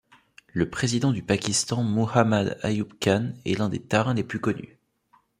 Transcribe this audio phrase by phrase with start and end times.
[0.47, 4.79] Le président du Pakistan Muhammad Ayub Khan est l'un des Tarins les plus connus.